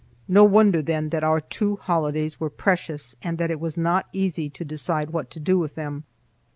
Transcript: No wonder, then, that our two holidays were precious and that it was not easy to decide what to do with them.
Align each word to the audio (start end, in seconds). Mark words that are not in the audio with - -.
No 0.27 0.43
wonder, 0.43 0.81
then, 0.81 1.09
that 1.09 1.23
our 1.23 1.39
two 1.39 1.75
holidays 1.75 2.39
were 2.39 2.49
precious 2.49 3.15
and 3.21 3.37
that 3.37 3.51
it 3.51 3.59
was 3.59 3.77
not 3.77 4.07
easy 4.11 4.49
to 4.49 4.65
decide 4.65 5.11
what 5.11 5.29
to 5.29 5.39
do 5.39 5.59
with 5.59 5.75
them. 5.75 6.05